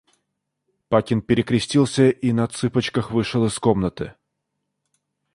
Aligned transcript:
Пакин 0.89 1.21
перекрестился 1.21 2.09
и 2.09 2.31
на 2.31 2.47
цыпочках 2.47 3.11
вышел 3.11 3.45
из 3.45 3.59
комнаты. 3.59 4.15